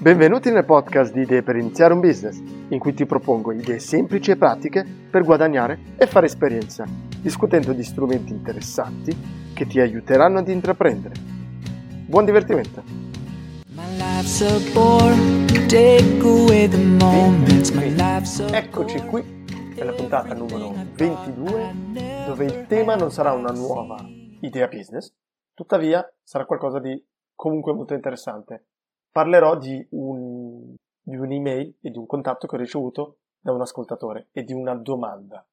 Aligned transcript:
Benvenuti 0.00 0.50
nel 0.50 0.64
podcast 0.64 1.12
di 1.12 1.20
Idee 1.20 1.42
per 1.42 1.56
iniziare 1.56 1.92
un 1.92 2.00
business, 2.00 2.38
in 2.70 2.78
cui 2.78 2.94
ti 2.94 3.04
propongo 3.04 3.52
idee 3.52 3.78
semplici 3.78 4.30
e 4.30 4.36
pratiche 4.38 4.82
per 4.82 5.24
guadagnare 5.24 5.78
e 5.98 6.06
fare 6.06 6.24
esperienza, 6.24 6.86
discutendo 7.20 7.74
di 7.74 7.84
strumenti 7.84 8.32
interessanti 8.32 9.14
che 9.52 9.66
ti 9.66 9.78
aiuteranno 9.78 10.38
ad 10.38 10.48
intraprendere. 10.48 11.14
Buon 12.06 12.24
divertimento! 12.24 12.82
Eccoci 18.54 19.00
qui, 19.00 19.44
è 19.76 19.84
la 19.84 19.92
puntata 19.92 20.32
numero 20.32 20.72
22, 20.94 21.74
dove 22.24 22.44
il 22.46 22.64
tema 22.66 22.94
non 22.94 23.12
sarà 23.12 23.32
una 23.32 23.52
nuova 23.52 24.02
idea 24.40 24.66
business, 24.66 25.14
tuttavia 25.52 26.02
sarà 26.22 26.46
qualcosa 26.46 26.78
di 26.78 27.06
comunque 27.34 27.74
molto 27.74 27.92
interessante 27.92 28.64
parlerò 29.10 29.56
di, 29.56 29.86
un, 29.90 30.74
di 31.00 31.16
un'email 31.16 31.78
e 31.80 31.90
di 31.90 31.98
un 31.98 32.06
contatto 32.06 32.46
che 32.46 32.56
ho 32.56 32.58
ricevuto 32.58 33.18
da 33.40 33.52
un 33.52 33.60
ascoltatore 33.60 34.28
e 34.32 34.42
di 34.42 34.52
una 34.52 34.74
domanda. 34.74 35.44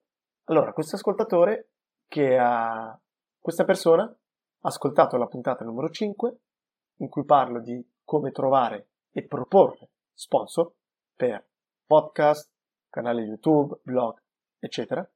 Allora, 0.45 0.73
questo 0.73 0.95
ascoltatore 0.95 1.69
che 2.07 2.37
ha, 2.37 2.97
questa 3.39 3.63
persona 3.63 4.03
ha 4.03 4.67
ascoltato 4.67 5.17
la 5.17 5.27
puntata 5.27 5.63
numero 5.63 5.89
5 5.89 6.37
in 6.97 7.09
cui 7.09 7.25
parlo 7.25 7.61
di 7.61 7.85
come 8.03 8.31
trovare 8.31 8.89
e 9.11 9.25
proporre 9.25 9.89
sponsor 10.13 10.71
per 11.15 11.45
podcast, 11.85 12.51
canale 12.89 13.21
YouTube, 13.21 13.79
blog, 13.83 14.21
eccetera. 14.59 15.07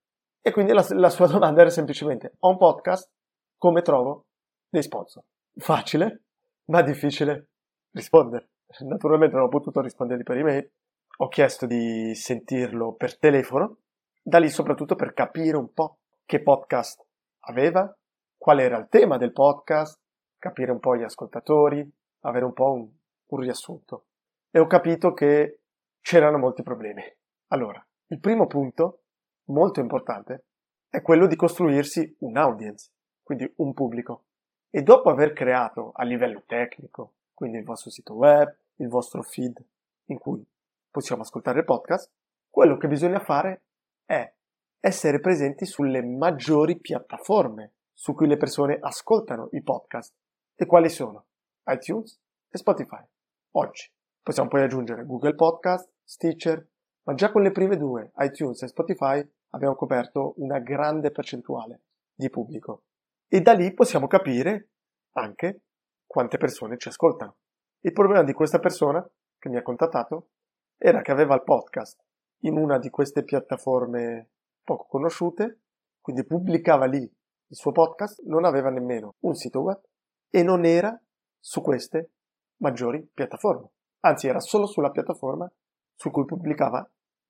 E 0.41 0.51
quindi 0.51 0.73
la, 0.73 0.85
la 0.89 1.09
sua 1.09 1.27
domanda 1.31 1.61
era 1.61 1.69
semplicemente, 1.69 2.35
ho 2.39 2.49
un 2.49 2.57
podcast, 2.57 3.09
come 3.57 3.81
trovo 3.81 4.25
dei 4.67 4.83
sponsor? 4.83 5.23
Facile, 5.55 6.23
ma 6.65 6.81
difficile 6.81 7.50
rispondere. 7.91 8.49
Naturalmente 8.79 9.35
non 9.35 9.45
ho 9.45 9.49
potuto 9.49 9.81
rispondergli 9.81 10.23
per 10.23 10.37
email, 10.37 10.71
ho 11.17 11.27
chiesto 11.27 11.65
di 11.65 12.15
sentirlo 12.15 12.93
per 12.93 13.17
telefono, 13.17 13.77
da 14.21 14.39
lì 14.39 14.49
soprattutto 14.49 14.95
per 14.95 15.13
capire 15.13 15.57
un 15.57 15.73
po' 15.73 15.99
che 16.25 16.41
podcast 16.41 17.05
aveva, 17.41 17.95
qual 18.37 18.59
era 18.59 18.77
il 18.77 18.87
tema 18.87 19.17
del 19.17 19.33
podcast, 19.33 19.99
capire 20.37 20.71
un 20.71 20.79
po' 20.79 20.95
gli 20.95 21.03
ascoltatori, 21.03 21.87
avere 22.21 22.45
un 22.45 22.53
po' 22.53 22.71
un, 22.71 22.89
un 23.27 23.39
riassunto. 23.39 24.05
E 24.49 24.59
ho 24.59 24.67
capito 24.67 25.13
che 25.13 25.59
c'erano 26.01 26.37
molti 26.37 26.63
problemi. 26.63 27.03
Allora, 27.47 27.85
il 28.07 28.19
primo 28.19 28.47
punto, 28.47 29.01
molto 29.45 29.79
importante, 29.79 30.45
è 30.89 31.01
quello 31.01 31.27
di 31.27 31.35
costruirsi 31.35 32.15
un 32.19 32.37
audience, 32.37 32.91
quindi 33.21 33.51
un 33.57 33.73
pubblico. 33.73 34.23
E 34.69 34.81
dopo 34.81 35.09
aver 35.09 35.33
creato 35.33 35.91
a 35.93 36.03
livello 36.03 36.43
tecnico, 36.45 37.13
quindi 37.41 37.57
il 37.57 37.63
vostro 37.63 37.89
sito 37.89 38.13
web, 38.13 38.55
il 38.75 38.87
vostro 38.87 39.23
feed 39.23 39.57
in 40.09 40.19
cui 40.19 40.45
possiamo 40.91 41.23
ascoltare 41.23 41.57
il 41.57 41.65
podcast, 41.65 42.11
quello 42.47 42.77
che 42.77 42.87
bisogna 42.87 43.19
fare 43.19 43.63
è 44.05 44.31
essere 44.79 45.19
presenti 45.19 45.65
sulle 45.65 46.03
maggiori 46.03 46.77
piattaforme 46.77 47.71
su 47.93 48.13
cui 48.13 48.27
le 48.27 48.37
persone 48.37 48.77
ascoltano 48.79 49.49
i 49.53 49.63
podcast. 49.63 50.13
E 50.53 50.67
quali 50.67 50.87
sono? 50.87 51.25
iTunes 51.65 52.19
e 52.47 52.59
Spotify. 52.59 53.03
Oggi 53.53 53.91
possiamo 54.21 54.47
poi 54.47 54.61
aggiungere 54.61 55.03
Google 55.03 55.33
Podcast, 55.33 55.89
Stitcher, 56.03 56.63
ma 57.05 57.15
già 57.15 57.31
con 57.31 57.41
le 57.41 57.51
prime 57.51 57.75
due, 57.75 58.11
iTunes 58.17 58.61
e 58.61 58.67
Spotify, 58.67 59.27
abbiamo 59.49 59.73
coperto 59.73 60.35
una 60.37 60.59
grande 60.59 61.09
percentuale 61.09 61.81
di 62.13 62.29
pubblico. 62.29 62.83
E 63.27 63.41
da 63.41 63.53
lì 63.53 63.73
possiamo 63.73 64.05
capire 64.05 64.67
anche 65.13 65.61
quante 66.11 66.35
persone 66.35 66.77
ci 66.77 66.89
ascoltano. 66.89 67.37
Il 67.79 67.93
problema 67.93 68.23
di 68.23 68.33
questa 68.33 68.59
persona 68.59 69.01
che 69.39 69.47
mi 69.47 69.55
ha 69.55 69.61
contattato 69.61 70.31
era 70.77 71.01
che 71.01 71.11
aveva 71.11 71.35
il 71.35 71.43
podcast 71.43 72.03
in 72.39 72.57
una 72.57 72.77
di 72.79 72.89
queste 72.89 73.23
piattaforme 73.23 74.31
poco 74.61 74.87
conosciute, 74.89 75.61
quindi 76.01 76.25
pubblicava 76.25 76.85
lì 76.85 76.99
il 76.99 77.55
suo 77.55 77.71
podcast, 77.71 78.23
non 78.23 78.43
aveva 78.43 78.69
nemmeno 78.69 79.15
un 79.19 79.35
sito 79.35 79.61
web 79.61 79.79
e 80.29 80.43
non 80.43 80.65
era 80.65 81.01
su 81.39 81.61
queste 81.61 82.11
maggiori 82.57 83.09
piattaforme. 83.13 83.69
Anzi, 84.01 84.27
era 84.27 84.41
solo 84.41 84.65
sulla 84.65 84.91
piattaforma 84.91 85.49
su 85.95 86.11
cui 86.11 86.25
pubblicava 86.25 86.85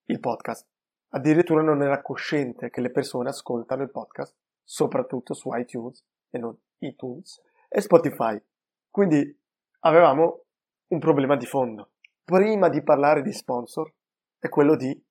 il 0.06 0.20
podcast. 0.20 0.68
Addirittura 1.09 1.62
non 1.62 1.84
era 1.84 2.02
cosciente 2.02 2.72
che 2.72 2.81
le 2.81 2.90
persone 2.90 3.30
ascoltano 3.30 3.84
il 3.84 3.91
podcast, 3.91 4.36
soprattutto 4.64 5.36
su 5.36 5.53
iTunes 5.53 6.03
e 6.31 6.40
non 6.40 6.58
iTunes 6.80 7.40
e 7.70 7.80
Spotify. 7.80 8.41
Quindi 8.91 9.40
avevamo 9.79 10.44
un 10.88 11.00
problema 11.00 11.38
di 11.38 11.46
fondo. 11.46 11.91
Prima 12.25 12.68
di 12.68 12.84
parlare 12.84 13.22
di 13.22 13.31
sponsor 13.31 13.90
è 14.38 14.50
quello 14.50 14.75
di 14.75 15.02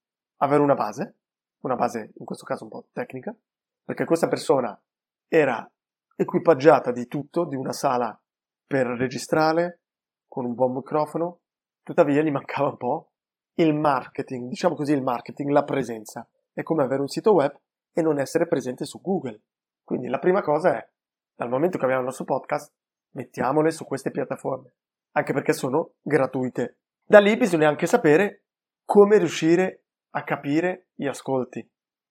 avere 0.43 0.61
una 0.61 0.75
base, 0.75 1.17
una 1.63 1.77
base 1.77 2.13
in 2.15 2.27
questo 2.27 2.45
caso 2.45 2.65
un 2.65 2.71
po' 2.71 2.89
tecnica, 2.93 3.35
perché 3.83 4.05
questa 4.05 4.29
persona 4.29 4.79
era 5.27 5.69
equipaggiata 6.15 6.93
di 6.93 7.07
tutto, 7.07 7.47
di 7.47 7.57
una 7.57 7.73
sala 7.73 8.19
per 8.67 8.87
registrare, 8.87 9.81
con 10.29 10.45
un 10.45 10.53
buon 10.53 10.75
microfono, 10.75 11.41
tuttavia 11.83 12.21
gli 12.21 12.31
mancava 12.31 12.69
un 12.69 12.77
po' 12.77 13.13
il 13.55 13.75
marketing, 13.75 14.49
diciamo 14.49 14.75
così 14.75 14.93
il 14.93 15.03
marketing, 15.03 15.51
la 15.51 15.65
presenza. 15.65 16.29
È 16.53 16.63
come 16.63 16.83
avere 16.83 17.01
un 17.01 17.09
sito 17.09 17.33
web 17.33 17.59
e 17.93 18.03
non 18.03 18.19
essere 18.19 18.47
presente 18.47 18.85
su 18.85 19.01
Google. 19.01 19.41
Quindi 19.83 20.09
la 20.09 20.19
prima 20.19 20.43
cosa 20.43 20.77
è, 20.77 20.89
dal 21.35 21.49
momento 21.49 21.79
che 21.79 21.85
abbiamo 21.85 22.03
il 22.03 22.09
nostro 22.09 22.27
podcast, 22.27 22.73
mettiamole 23.13 23.71
su 23.71 23.85
queste 23.85 24.11
piattaforme, 24.11 24.75
anche 25.13 25.33
perché 25.33 25.53
sono 25.53 25.95
gratuite. 26.03 26.79
Da 27.05 27.19
lì 27.19 27.37
bisogna 27.37 27.69
anche 27.69 27.87
sapere 27.87 28.45
come 28.85 29.19
riuscire 29.19 29.85
a 30.11 30.25
capire 30.25 30.89
gli 30.95 31.07
ascolti. 31.07 31.61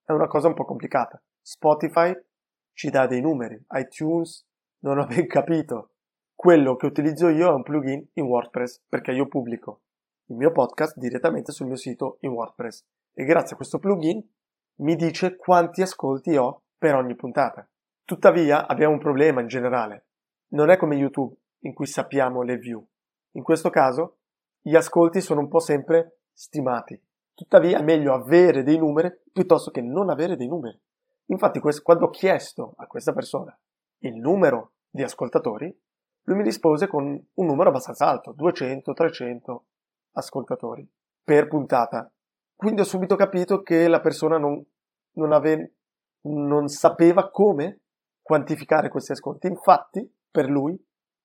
È 0.04 0.12
una 0.12 0.28
cosa 0.28 0.48
un 0.48 0.54
po' 0.54 0.66
complicata. 0.66 1.22
Spotify 1.42 2.14
ci 2.74 2.90
dà 2.90 3.08
dei 3.08 3.22
numeri, 3.22 3.62
iTunes 3.72 4.48
non 4.80 5.00
ho 5.00 5.06
ben 5.06 5.28
capito. 5.28 5.92
Quello 6.34 6.76
che 6.76 6.86
utilizzo 6.86 7.28
io 7.30 7.50
è 7.50 7.54
un 7.54 7.64
plugin 7.64 8.08
in 8.14 8.26
WordPress 8.26 8.84
perché 8.88 9.12
io 9.12 9.28
pubblico 9.28 9.82
il 10.30 10.36
mio 10.36 10.52
podcast 10.52 10.98
direttamente 10.98 11.52
sul 11.52 11.68
mio 11.68 11.76
sito 11.76 12.18
in 12.22 12.32
WordPress 12.32 12.86
e 13.14 13.24
grazie 13.24 13.54
a 13.54 13.56
questo 13.56 13.80
plugin 13.80 14.24
mi 14.82 14.96
dice 14.96 15.36
quanti 15.36 15.82
ascolti 15.82 16.36
ho 16.36 16.64
per 16.78 16.96
ogni 16.96 17.16
puntata. 17.16 17.68
Tuttavia 18.06 18.68
abbiamo 18.68 18.94
un 18.94 19.00
problema 19.00 19.42
in 19.42 19.48
generale. 19.48 20.09
Non 20.50 20.70
è 20.70 20.78
come 20.78 20.96
YouTube, 20.96 21.36
in 21.62 21.74
cui 21.74 21.86
sappiamo 21.86 22.42
le 22.42 22.58
view. 22.58 22.86
In 23.32 23.44
questo 23.44 23.70
caso, 23.70 24.18
gli 24.62 24.76
ascolti 24.76 25.22
sono 25.22 25.42
un 25.42 25.48
po' 25.48 25.60
sempre 25.60 26.20
stimati. 26.34 27.02
Tuttavia 27.34 27.80
è 27.80 27.84
meglio 27.84 28.14
avere 28.14 28.64
dei 28.64 28.78
numeri 28.78 29.12
piuttosto 29.32 29.72
che 29.72 29.82
non 29.82 30.10
avere 30.10 30.36
dei 30.36 30.48
numeri. 30.48 30.80
Infatti, 31.28 31.60
quando 31.60 32.06
ho 32.06 32.10
chiesto 32.10 32.74
a 32.78 32.88
questa 32.88 33.14
persona 33.14 33.58
il 34.00 34.16
numero 34.16 34.74
di 34.90 35.04
ascoltatori, 35.04 35.74
lui 36.24 36.38
mi 36.38 36.44
rispose 36.44 36.88
con 36.88 37.06
un 37.06 37.46
numero 37.46 37.70
abbastanza 37.70 38.08
alto, 38.08 38.34
200, 38.34 38.94
300 38.94 39.66
ascoltatori 40.14 40.88
per 41.24 41.48
puntata. 41.48 42.12
Quindi 42.56 42.82
ho 42.82 42.86
subito 42.86 43.16
capito 43.16 43.62
che 43.62 43.88
la 43.88 44.02
persona 44.02 44.38
non, 44.38 44.64
non, 45.14 45.32
ave, 45.32 45.76
non 46.22 46.68
sapeva 46.68 47.30
come 47.30 47.82
quantificare 48.22 48.90
questi 48.90 49.14
ascolti. 49.14 49.48
Infatti, 49.48 50.08
per 50.30 50.50
lui 50.50 50.78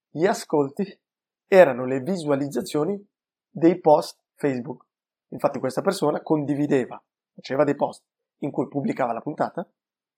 gli 0.09 0.25
ascolti 0.25 0.99
erano 1.47 1.85
le 1.85 1.99
visualizzazioni 1.99 3.03
dei 3.49 3.79
post 3.79 4.19
Facebook. 4.35 4.85
Infatti 5.29 5.59
questa 5.59 5.81
persona 5.81 6.21
condivideva, 6.21 7.01
faceva 7.33 7.63
dei 7.63 7.75
post 7.75 8.03
in 8.39 8.51
cui 8.51 8.67
pubblicava 8.67 9.13
la 9.13 9.21
puntata 9.21 9.67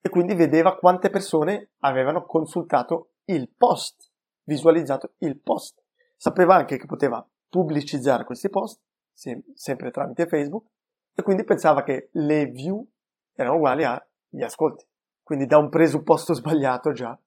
e 0.00 0.08
quindi 0.08 0.34
vedeva 0.34 0.76
quante 0.76 1.10
persone 1.10 1.70
avevano 1.80 2.24
consultato 2.24 3.14
il 3.24 3.48
post, 3.50 4.10
visualizzato 4.44 5.14
il 5.18 5.38
post. 5.38 5.82
Sapeva 6.16 6.54
anche 6.54 6.76
che 6.78 6.86
poteva 6.86 7.26
pubblicizzare 7.48 8.24
questi 8.24 8.48
post, 8.48 8.80
sempre 9.12 9.90
tramite 9.90 10.26
Facebook, 10.26 10.66
e 11.14 11.22
quindi 11.22 11.44
pensava 11.44 11.82
che 11.82 12.10
le 12.12 12.46
view 12.46 12.86
erano 13.34 13.56
uguali 13.56 13.84
agli 13.84 14.42
ascolti. 14.42 14.86
Quindi 15.22 15.46
da 15.46 15.58
un 15.58 15.68
presupposto 15.68 16.32
sbagliato 16.32 16.92
già 16.92 17.18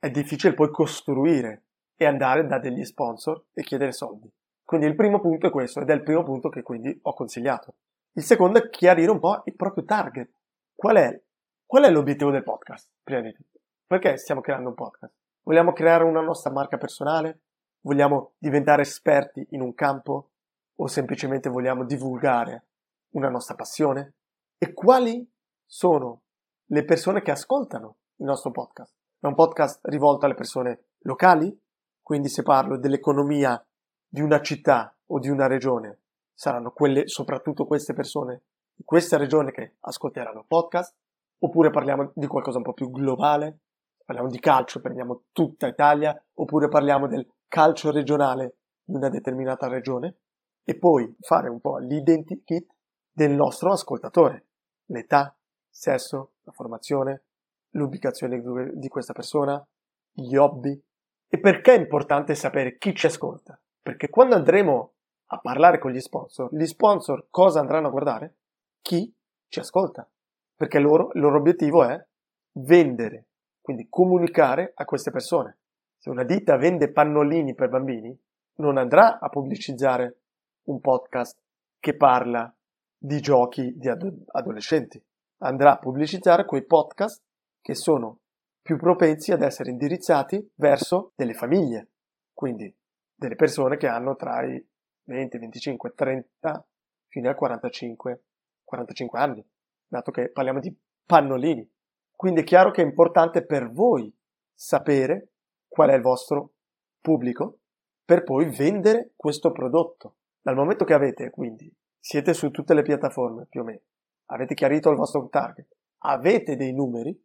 è 0.00 0.10
difficile 0.10 0.54
poi 0.54 0.70
costruire 0.70 1.64
e 1.94 2.06
andare 2.06 2.46
da 2.46 2.58
degli 2.58 2.84
sponsor 2.84 3.44
e 3.52 3.62
chiedere 3.62 3.92
soldi. 3.92 4.32
Quindi 4.64 4.86
il 4.86 4.94
primo 4.94 5.20
punto 5.20 5.48
è 5.48 5.50
questo 5.50 5.80
ed 5.80 5.90
è 5.90 5.92
il 5.92 6.02
primo 6.02 6.22
punto 6.22 6.48
che 6.48 6.62
quindi 6.62 6.98
ho 7.02 7.12
consigliato. 7.12 7.74
Il 8.12 8.22
secondo 8.22 8.58
è 8.58 8.70
chiarire 8.70 9.10
un 9.10 9.20
po' 9.20 9.42
il 9.44 9.54
proprio 9.54 9.84
target. 9.84 10.30
Qual 10.74 10.96
è, 10.96 11.22
qual 11.66 11.84
è 11.84 11.90
l'obiettivo 11.90 12.30
del 12.30 12.42
podcast, 12.42 12.90
prima 13.02 13.20
di 13.20 13.32
tutto? 13.32 13.60
Perché 13.86 14.16
stiamo 14.16 14.40
creando 14.40 14.70
un 14.70 14.74
podcast? 14.74 15.14
Vogliamo 15.42 15.72
creare 15.72 16.04
una 16.04 16.22
nostra 16.22 16.50
marca 16.50 16.78
personale? 16.78 17.40
Vogliamo 17.82 18.32
diventare 18.38 18.82
esperti 18.82 19.46
in 19.50 19.60
un 19.60 19.74
campo? 19.74 20.30
O 20.76 20.86
semplicemente 20.86 21.50
vogliamo 21.50 21.84
divulgare 21.84 22.68
una 23.10 23.28
nostra 23.28 23.54
passione? 23.54 24.14
E 24.56 24.72
quali 24.72 25.28
sono 25.66 26.22
le 26.66 26.84
persone 26.84 27.20
che 27.20 27.32
ascoltano 27.32 27.96
il 28.16 28.24
nostro 28.24 28.50
podcast? 28.50 28.99
È 29.22 29.26
un 29.26 29.34
podcast 29.34 29.80
rivolto 29.82 30.24
alle 30.24 30.34
persone 30.34 30.84
locali, 31.00 31.54
quindi 32.00 32.30
se 32.30 32.42
parlo 32.42 32.78
dell'economia 32.78 33.62
di 34.08 34.22
una 34.22 34.40
città 34.40 34.96
o 35.08 35.18
di 35.18 35.28
una 35.28 35.46
regione 35.46 35.98
saranno 36.32 36.70
quelle, 36.70 37.06
soprattutto 37.06 37.66
queste 37.66 37.92
persone 37.92 38.44
di 38.74 38.82
questa 38.82 39.18
regione 39.18 39.50
che 39.52 39.74
ascolteranno 39.80 40.46
podcast, 40.48 40.96
oppure 41.40 41.68
parliamo 41.68 42.12
di 42.14 42.26
qualcosa 42.26 42.56
un 42.56 42.62
po' 42.62 42.72
più 42.72 42.90
globale, 42.90 43.58
parliamo 44.06 44.30
di 44.30 44.40
calcio, 44.40 44.80
prendiamo 44.80 45.24
tutta 45.32 45.66
Italia, 45.66 46.18
oppure 46.36 46.68
parliamo 46.68 47.06
del 47.06 47.30
calcio 47.46 47.90
regionale 47.90 48.54
di 48.82 48.94
una 48.94 49.10
determinata 49.10 49.68
regione, 49.68 50.16
e 50.64 50.78
poi 50.78 51.14
fare 51.20 51.50
un 51.50 51.60
po' 51.60 51.76
l'identikit 51.76 52.72
del 53.12 53.32
nostro 53.32 53.70
ascoltatore, 53.70 54.46
l'età, 54.86 55.36
sesso, 55.68 56.36
la 56.44 56.52
formazione, 56.52 57.24
l'ubicazione 57.70 58.42
di 58.74 58.88
questa 58.88 59.12
persona, 59.12 59.64
gli 60.12 60.36
hobby. 60.36 60.80
E 61.28 61.38
perché 61.38 61.74
è 61.74 61.78
importante 61.78 62.34
sapere 62.34 62.76
chi 62.78 62.94
ci 62.94 63.06
ascolta? 63.06 63.60
Perché 63.80 64.08
quando 64.08 64.34
andremo 64.34 64.92
a 65.26 65.38
parlare 65.38 65.78
con 65.78 65.92
gli 65.92 66.00
sponsor, 66.00 66.52
gli 66.54 66.66
sponsor 66.66 67.28
cosa 67.30 67.60
andranno 67.60 67.86
a 67.86 67.90
guardare? 67.90 68.34
Chi 68.82 69.14
ci 69.48 69.60
ascolta. 69.60 70.08
Perché 70.54 70.78
loro, 70.78 71.10
il 71.14 71.20
loro 71.20 71.38
obiettivo 71.38 71.84
è 71.84 72.04
vendere, 72.52 73.28
quindi 73.60 73.88
comunicare 73.88 74.72
a 74.74 74.84
queste 74.84 75.10
persone. 75.10 75.58
Se 75.96 76.10
una 76.10 76.24
ditta 76.24 76.56
vende 76.56 76.90
pannolini 76.90 77.54
per 77.54 77.68
bambini, 77.68 78.18
non 78.56 78.76
andrà 78.76 79.18
a 79.18 79.28
pubblicizzare 79.28 80.18
un 80.64 80.80
podcast 80.80 81.40
che 81.78 81.96
parla 81.96 82.52
di 82.96 83.20
giochi 83.20 83.76
di 83.76 83.88
ad- 83.88 84.24
adolescenti. 84.32 85.02
Andrà 85.38 85.72
a 85.72 85.78
pubblicizzare 85.78 86.44
quei 86.44 86.64
podcast 86.64 87.22
che 87.60 87.74
sono 87.74 88.20
più 88.62 88.76
propensi 88.76 89.32
ad 89.32 89.42
essere 89.42 89.70
indirizzati 89.70 90.52
verso 90.56 91.12
delle 91.14 91.34
famiglie, 91.34 91.90
quindi 92.32 92.74
delle 93.14 93.36
persone 93.36 93.76
che 93.76 93.86
hanno 93.86 94.16
tra 94.16 94.44
i 94.44 94.64
20, 95.04 95.38
25, 95.38 95.94
30 95.94 96.66
fino 97.08 97.28
a 97.28 97.34
45, 97.34 98.24
45 98.64 99.18
anni, 99.18 99.46
dato 99.86 100.10
che 100.10 100.30
parliamo 100.30 100.60
di 100.60 100.74
pannolini. 101.04 101.68
Quindi 102.14 102.40
è 102.40 102.44
chiaro 102.44 102.70
che 102.70 102.82
è 102.82 102.84
importante 102.84 103.44
per 103.44 103.70
voi 103.70 104.14
sapere 104.54 105.32
qual 105.66 105.90
è 105.90 105.94
il 105.94 106.02
vostro 106.02 106.52
pubblico 107.00 107.60
per 108.04 108.22
poi 108.22 108.54
vendere 108.54 109.12
questo 109.16 109.52
prodotto. 109.52 110.16
Dal 110.40 110.54
momento 110.54 110.84
che 110.84 110.94
avete, 110.94 111.30
quindi, 111.30 111.72
siete 111.98 112.32
su 112.32 112.50
tutte 112.50 112.74
le 112.74 112.82
piattaforme 112.82 113.46
più 113.46 113.60
o 113.60 113.64
meno, 113.64 113.80
avete 114.26 114.54
chiarito 114.54 114.90
il 114.90 114.96
vostro 114.96 115.28
target, 115.28 115.76
avete 115.98 116.56
dei 116.56 116.72
numeri, 116.72 117.16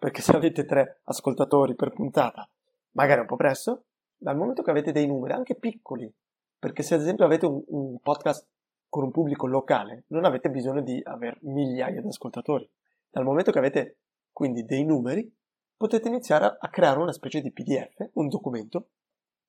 perché 0.00 0.22
se 0.22 0.34
avete 0.34 0.64
tre 0.64 1.02
ascoltatori 1.04 1.74
per 1.74 1.90
puntata, 1.90 2.48
magari 2.92 3.18
è 3.18 3.20
un 3.20 3.26
po' 3.26 3.36
presto, 3.36 3.84
dal 4.16 4.34
momento 4.34 4.62
che 4.62 4.70
avete 4.70 4.92
dei 4.92 5.06
numeri, 5.06 5.34
anche 5.34 5.56
piccoli, 5.56 6.10
perché 6.58 6.82
se 6.82 6.94
ad 6.94 7.02
esempio 7.02 7.26
avete 7.26 7.44
un, 7.44 7.62
un 7.66 8.00
podcast 8.00 8.48
con 8.88 9.04
un 9.04 9.10
pubblico 9.10 9.46
locale, 9.46 10.04
non 10.06 10.24
avete 10.24 10.48
bisogno 10.48 10.80
di 10.80 10.98
avere 11.04 11.36
migliaia 11.42 12.00
di 12.00 12.08
ascoltatori. 12.08 12.66
Dal 13.10 13.24
momento 13.24 13.52
che 13.52 13.58
avete 13.58 13.98
quindi 14.32 14.64
dei 14.64 14.86
numeri, 14.86 15.30
potete 15.76 16.08
iniziare 16.08 16.56
a, 16.58 16.68
creare 16.70 16.98
una 16.98 17.12
specie 17.12 17.42
di 17.42 17.52
PDF, 17.52 18.08
un 18.14 18.28
documento, 18.28 18.88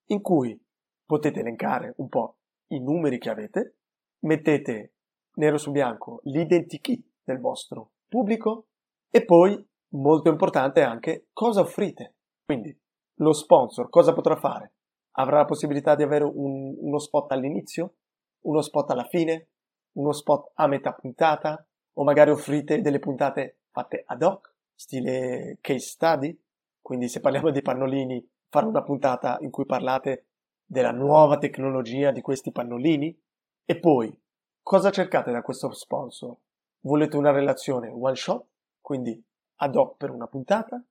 in 0.07 0.19
cui 0.19 0.62
potete 1.06 1.39
elencare 1.39 1.94
un 1.97 2.09
po' 2.09 2.39
i 2.68 2.81
numeri 2.81 3.19
che 3.19 3.30
avete, 3.30 3.77
mettete 4.25 4.95
nero 5.36 5.57
su 5.57 5.71
bianco 5.71 6.19
l'identikey 6.24 7.01
del 7.24 7.39
vostro 7.39 7.92
pubblico 8.09 8.68
e 9.09 9.24
poi 9.24 9.65
molto 9.91 10.29
importante 10.29 10.81
anche 10.81 11.27
cosa 11.33 11.61
offrite. 11.61 12.15
Quindi 12.45 12.77
lo 13.15 13.33
sponsor 13.33 13.89
cosa 13.89 14.13
potrà 14.13 14.35
fare? 14.35 14.73
Avrà 15.11 15.38
la 15.38 15.45
possibilità 15.45 15.95
di 15.95 16.03
avere 16.03 16.23
un, 16.23 16.75
uno 16.77 16.99
spot 16.99 17.31
all'inizio, 17.31 17.95
uno 18.41 18.61
spot 18.61 18.91
alla 18.91 19.05
fine, 19.05 19.49
uno 19.93 20.11
spot 20.13 20.51
a 20.55 20.67
metà 20.67 20.93
puntata, 20.93 21.65
o 21.93 22.03
magari 22.03 22.31
offrite 22.31 22.81
delle 22.81 22.99
puntate 22.99 23.59
fatte 23.71 24.03
ad 24.05 24.23
hoc, 24.23 24.53
stile 24.73 25.57
case 25.61 25.79
study. 25.79 26.39
Quindi 26.81 27.09
se 27.09 27.19
parliamo 27.19 27.51
dei 27.51 27.61
pannolini, 27.61 28.25
fare 28.49 28.65
una 28.65 28.83
puntata 28.83 29.37
in 29.41 29.49
cui 29.49 29.65
parlate 29.65 30.27
della 30.65 30.91
nuova 30.91 31.37
tecnologia 31.37 32.11
di 32.11 32.21
questi 32.21 32.51
pannolini. 32.51 33.17
E 33.65 33.79
poi, 33.79 34.17
cosa 34.61 34.89
cercate 34.89 35.31
da 35.31 35.41
questo 35.41 35.71
sponsor? 35.71 36.35
Volete 36.81 37.17
una 37.17 37.31
relazione 37.31 37.89
one 37.89 38.15
shot, 38.15 38.45
quindi 38.79 39.21
ad 39.63 39.75
hoc 39.75 39.97
per 39.97 40.09
una 40.09 40.27
puntata, 40.27 40.83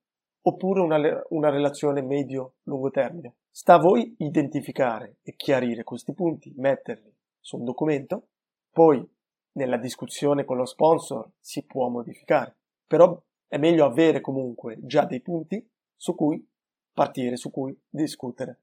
oppure 0.43 0.79
una, 0.79 0.97
una 1.29 1.49
relazione 1.49 2.01
medio-lungo 2.01 2.89
termine. 2.89 3.35
Sta 3.49 3.75
a 3.75 3.79
voi 3.79 4.15
identificare 4.19 5.17
e 5.23 5.35
chiarire 5.35 5.83
questi 5.83 6.13
punti, 6.13 6.53
metterli 6.55 7.13
su 7.39 7.57
un 7.57 7.65
documento, 7.65 8.27
poi 8.71 9.05
nella 9.53 9.77
discussione 9.77 10.45
con 10.45 10.55
lo 10.55 10.65
sponsor 10.65 11.29
si 11.39 11.63
può 11.65 11.89
modificare, 11.89 12.55
però 12.87 13.21
è 13.47 13.57
meglio 13.57 13.85
avere 13.85 14.21
comunque 14.21 14.77
già 14.79 15.03
dei 15.03 15.19
punti 15.19 15.69
su 15.95 16.15
cui 16.15 16.47
partire, 16.93 17.35
su 17.35 17.51
cui 17.51 17.77
discutere. 17.89 18.61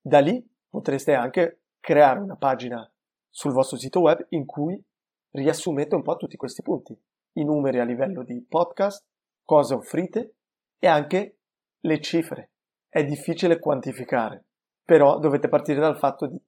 Da 0.00 0.20
lì 0.20 0.42
potreste 0.68 1.12
anche 1.12 1.60
creare 1.80 2.20
una 2.20 2.36
pagina 2.36 2.90
sul 3.28 3.52
vostro 3.52 3.76
sito 3.76 4.00
web 4.00 4.24
in 4.30 4.46
cui 4.46 4.82
riassumete 5.32 5.94
un 5.94 6.02
po' 6.02 6.16
tutti 6.16 6.38
questi 6.38 6.62
punti, 6.62 6.98
i 7.34 7.44
numeri 7.44 7.78
a 7.78 7.84
livello 7.84 8.22
di 8.22 8.40
podcast, 8.40 9.04
cosa 9.44 9.74
offrite 9.74 10.34
e 10.78 10.86
anche 10.86 11.38
le 11.80 12.00
cifre. 12.00 12.50
È 12.88 13.04
difficile 13.04 13.58
quantificare, 13.58 14.44
però 14.84 15.18
dovete 15.18 15.48
partire 15.48 15.80
dal 15.80 15.96
fatto 15.96 16.26
di, 16.26 16.40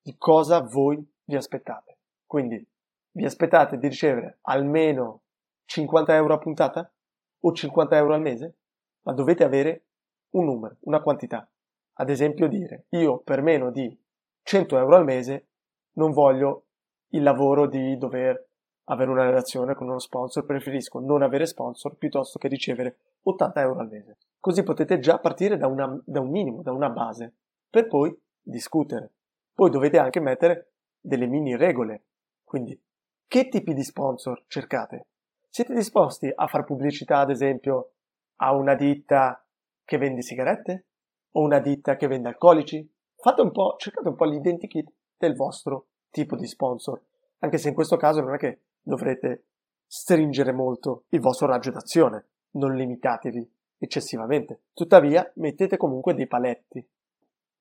di 0.00 0.16
cosa 0.16 0.60
voi 0.60 1.04
vi 1.24 1.36
aspettate. 1.36 1.98
Quindi 2.26 2.66
vi 3.12 3.24
aspettate 3.24 3.78
di 3.78 3.88
ricevere 3.88 4.38
almeno 4.42 5.22
50 5.66 6.14
euro 6.14 6.34
a 6.34 6.38
puntata 6.38 6.92
o 7.40 7.52
50 7.52 7.96
euro 7.96 8.14
al 8.14 8.20
mese, 8.20 8.56
ma 9.02 9.12
dovete 9.12 9.44
avere 9.44 9.84
un 10.30 10.44
numero, 10.46 10.76
una 10.80 11.00
quantità. 11.00 11.48
Ad 11.94 12.10
esempio 12.10 12.48
dire 12.48 12.86
io 12.90 13.18
per 13.18 13.40
meno 13.40 13.70
di 13.70 13.96
100 14.42 14.76
euro 14.78 14.96
al 14.96 15.04
mese 15.04 15.48
non 15.92 16.10
voglio 16.10 16.66
il 17.10 17.22
lavoro 17.22 17.68
di 17.68 17.96
dover 17.96 18.48
avere 18.84 19.10
una 19.10 19.24
relazione 19.24 19.74
con 19.74 19.88
uno 19.88 19.98
sponsor, 19.98 20.44
preferisco 20.44 20.98
non 20.98 21.22
avere 21.22 21.46
sponsor 21.46 21.96
piuttosto 21.96 22.38
che 22.38 22.48
ricevere 22.48 22.98
80 23.22 23.60
euro 23.60 23.80
al 23.80 23.88
mese. 23.88 24.18
Così 24.38 24.62
potete 24.62 24.98
già 24.98 25.18
partire 25.18 25.56
da, 25.56 25.66
una, 25.66 25.98
da 26.04 26.20
un 26.20 26.30
minimo, 26.30 26.62
da 26.62 26.72
una 26.72 26.90
base, 26.90 27.32
per 27.70 27.86
poi 27.86 28.14
discutere. 28.42 29.12
Poi 29.54 29.70
dovete 29.70 29.98
anche 29.98 30.20
mettere 30.20 30.72
delle 31.00 31.26
mini 31.26 31.56
regole. 31.56 32.04
Quindi, 32.44 32.78
che 33.26 33.48
tipi 33.48 33.72
di 33.72 33.82
sponsor 33.82 34.44
cercate? 34.46 35.06
Siete 35.48 35.72
disposti 35.72 36.30
a 36.34 36.46
fare 36.46 36.64
pubblicità, 36.64 37.18
ad 37.18 37.30
esempio, 37.30 37.92
a 38.36 38.52
una 38.52 38.74
ditta 38.74 39.44
che 39.84 39.98
vende 39.98 40.22
sigarette? 40.22 40.86
O 41.32 41.40
una 41.40 41.60
ditta 41.60 41.96
che 41.96 42.06
vende 42.06 42.28
alcolici? 42.28 42.88
Fate 43.16 43.40
un 43.40 43.50
po', 43.50 43.76
cercate 43.78 44.08
un 44.08 44.16
po' 44.16 44.24
l'identikit 44.24 44.92
del 45.16 45.34
vostro 45.34 45.86
tipo 46.10 46.36
di 46.36 46.46
sponsor. 46.46 47.00
Anche 47.38 47.58
se 47.58 47.68
in 47.68 47.74
questo 47.74 47.96
caso 47.96 48.20
non 48.20 48.34
è 48.34 48.38
che 48.38 48.60
dovrete 48.84 49.46
stringere 49.86 50.52
molto 50.52 51.04
il 51.08 51.20
vostro 51.20 51.46
raggio 51.46 51.70
d'azione, 51.70 52.26
non 52.52 52.74
limitatevi 52.74 53.50
eccessivamente. 53.78 54.64
Tuttavia, 54.72 55.30
mettete 55.36 55.76
comunque 55.76 56.14
dei 56.14 56.26
paletti. 56.26 56.86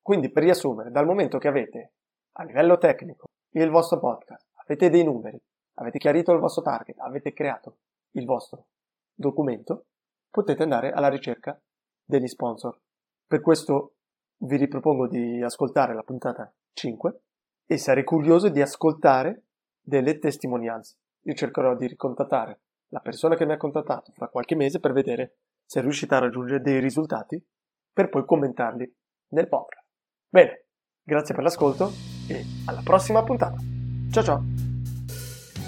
Quindi, 0.01 0.29
per 0.29 0.43
riassumere, 0.43 0.91
dal 0.91 1.05
momento 1.05 1.37
che 1.37 1.47
avete 1.47 1.93
a 2.33 2.43
livello 2.43 2.77
tecnico 2.77 3.25
il 3.51 3.69
vostro 3.69 3.99
podcast, 3.99 4.47
avete 4.55 4.89
dei 4.89 5.03
numeri, 5.03 5.41
avete 5.75 5.97
chiarito 5.97 6.33
il 6.33 6.39
vostro 6.39 6.61
target, 6.61 6.99
avete 6.99 7.33
creato 7.33 7.77
il 8.11 8.25
vostro 8.25 8.67
documento, 9.13 9.85
potete 10.29 10.63
andare 10.63 10.91
alla 10.91 11.09
ricerca 11.09 11.59
degli 12.03 12.27
sponsor. 12.27 12.77
Per 13.25 13.41
questo 13.41 13.93
vi 14.37 14.57
ripropongo 14.57 15.07
di 15.07 15.41
ascoltare 15.41 15.93
la 15.93 16.03
puntata 16.03 16.53
5 16.73 17.21
e 17.65 17.77
sarei 17.77 18.03
curioso 18.03 18.49
di 18.49 18.61
ascoltare 18.61 19.43
delle 19.79 20.19
testimonianze 20.19 20.97
io 21.23 21.33
cercherò 21.33 21.75
di 21.75 21.87
ricontattare 21.87 22.61
la 22.89 22.99
persona 22.99 23.35
che 23.35 23.45
mi 23.45 23.53
ha 23.53 23.57
contattato 23.57 24.11
fra 24.11 24.27
qualche 24.27 24.55
mese 24.55 24.79
per 24.79 24.93
vedere 24.93 25.37
se 25.65 25.79
è 25.79 25.81
riuscita 25.81 26.17
a 26.17 26.19
raggiungere 26.19 26.61
dei 26.61 26.79
risultati 26.79 27.41
per 27.91 28.09
poi 28.09 28.25
commentarli 28.25 28.93
nel 29.29 29.47
podcast. 29.47 29.87
Bene, 30.27 30.65
grazie 31.01 31.33
per 31.33 31.43
l'ascolto 31.43 31.91
e 32.27 32.43
alla 32.65 32.81
prossima 32.83 33.23
puntata. 33.23 33.55
Ciao 34.11 34.23
ciao! 34.23 34.43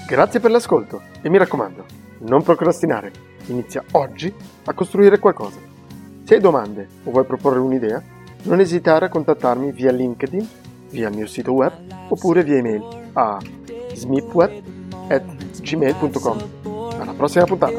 Grazie 0.07 0.39
per 0.39 0.51
l'ascolto 0.51 1.01
e 1.21 1.29
mi 1.29 1.37
raccomando, 1.37 1.85
non 2.19 2.43
procrastinare, 2.43 3.11
inizia 3.47 3.83
oggi 3.91 4.33
a 4.65 4.73
costruire 4.73 5.19
qualcosa. 5.19 5.59
Se 6.23 6.35
hai 6.35 6.41
domande 6.41 6.87
o 7.05 7.11
vuoi 7.11 7.25
proporre 7.25 7.59
un'idea, 7.59 8.03
non 8.43 8.59
esitare 8.59 9.05
a 9.05 9.09
contattarmi 9.09 9.71
via 9.71 9.91
LinkedIn, 9.91 10.47
via 10.89 11.09
il 11.09 11.15
mio 11.15 11.27
sito 11.27 11.53
web 11.53 11.73
oppure 12.09 12.43
via 12.43 12.57
email 12.57 13.09
a 13.13 13.39
smipweb 13.93 14.73
at 15.59 15.65
gmail.com. 15.65 16.37
Alla 16.99 17.13
prossima 17.13 17.45
puntata! 17.45 17.73